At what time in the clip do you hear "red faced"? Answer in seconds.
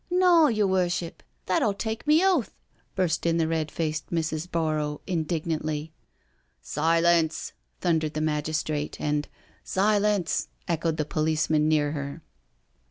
3.47-4.09